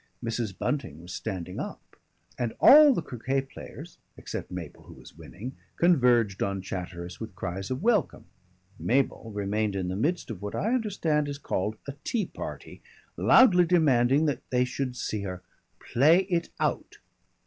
Mrs. 0.25 0.57
Bunting 0.57 0.99
was 0.99 1.13
standing 1.13 1.59
up, 1.59 1.95
and 2.35 2.55
all 2.59 2.91
the 2.91 3.03
croquet 3.03 3.41
players 3.41 3.99
except 4.17 4.49
Mabel, 4.49 4.81
who 4.81 4.95
was 4.95 5.15
winning 5.15 5.55
converged 5.75 6.41
on 6.41 6.59
Chatteris 6.59 7.19
with 7.19 7.35
cries 7.35 7.69
of 7.69 7.83
welcome. 7.83 8.25
Mabel 8.79 9.29
remained 9.31 9.75
in 9.75 9.89
the 9.89 9.95
midst 9.95 10.31
of 10.31 10.41
what 10.41 10.55
I 10.55 10.73
understand 10.73 11.27
is 11.27 11.37
called 11.37 11.75
a 11.87 11.93
tea 12.03 12.25
party, 12.25 12.81
loudly 13.15 13.63
demanding 13.63 14.25
that 14.25 14.41
they 14.49 14.65
should 14.65 14.95
see 14.95 15.21
her 15.21 15.43
"play 15.79 16.21
it 16.31 16.49
out." 16.59 16.97